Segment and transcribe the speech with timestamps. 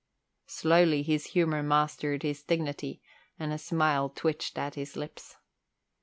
[0.47, 3.03] Slowly his humour mastered his dignity
[3.37, 5.35] and a smile twitched at his lips.